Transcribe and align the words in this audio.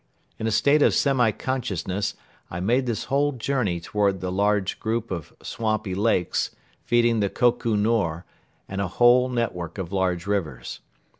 In 0.39 0.47
a 0.47 0.51
state 0.51 0.81
of 0.81 0.95
semi 0.95 1.29
consciousness 1.29 2.15
I 2.49 2.59
made 2.59 2.87
this 2.87 3.03
whole 3.03 3.33
journey 3.33 3.79
toward 3.79 4.19
the 4.19 4.31
large 4.31 4.79
group 4.79 5.11
of 5.11 5.31
swampy 5.43 5.93
lakes, 5.93 6.55
feeding 6.83 7.19
the 7.19 7.29
Koko 7.29 7.75
Nor 7.75 8.25
and 8.67 8.81
a 8.81 8.87
whole 8.87 9.29
network 9.29 9.77
of 9.77 9.91
large 9.93 10.25
rivers. 10.25 10.79